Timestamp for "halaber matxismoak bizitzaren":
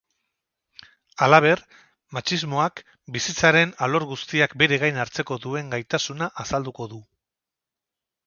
1.25-3.75